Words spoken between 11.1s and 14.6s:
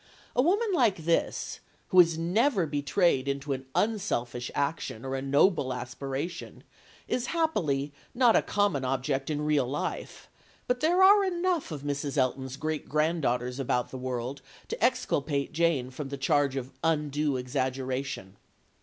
enough of Mrs. Elton's great granddaughters about the world